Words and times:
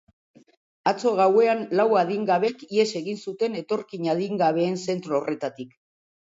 Atzo 0.91 1.11
gauean 1.19 1.61
lau 1.79 1.85
adingabek 2.01 2.63
ihes 2.77 2.87
egin 3.01 3.19
zuten 3.27 3.59
etorkin 3.61 4.09
adingabeen 4.15 4.81
zentro 4.87 5.21
horretatik. 5.21 5.79